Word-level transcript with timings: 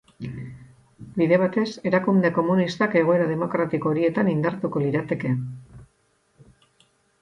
Bide 1.19 1.37
batez, 1.41 1.65
erakunde 1.91 2.33
komunistak 2.39 2.99
egoera 3.03 3.29
demokratiko 3.35 3.93
horietan 3.95 4.35
indartuko 4.35 4.87
lirateke. 4.89 5.39